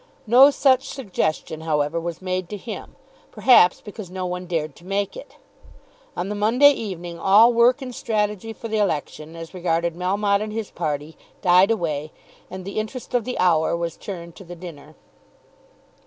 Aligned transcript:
No 0.25 0.49
such 0.49 0.89
suggestion, 0.89 1.61
however, 1.61 1.99
was 1.99 2.23
made 2.23 2.49
to 2.49 2.57
him, 2.57 2.95
perhaps 3.29 3.81
because 3.81 4.09
no 4.09 4.25
one 4.25 4.47
dared 4.47 4.75
to 4.77 4.83
make 4.83 5.15
it. 5.15 5.35
On 6.17 6.27
the 6.27 6.33
Monday 6.33 6.71
evening 6.71 7.19
all 7.19 7.53
work 7.53 7.83
and 7.83 7.93
strategy 7.93 8.51
for 8.51 8.67
the 8.67 8.79
election, 8.79 9.35
as 9.35 9.53
regarded 9.53 9.93
Melmotte 9.93 10.41
and 10.41 10.53
his 10.53 10.71
party, 10.71 11.17
died 11.43 11.69
away; 11.69 12.11
and 12.49 12.65
the 12.65 12.79
interest 12.79 13.13
of 13.13 13.25
the 13.25 13.37
hour 13.37 13.77
was 13.77 13.95
turned 13.95 14.35
to 14.37 14.43
the 14.43 14.55
dinner. 14.55 14.95